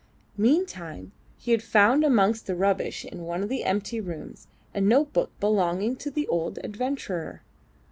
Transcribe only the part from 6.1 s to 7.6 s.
old adventurer.